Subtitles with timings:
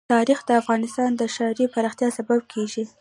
[0.13, 2.83] تاریخ د افغانستان د ښاري پراختیا سبب کېږي.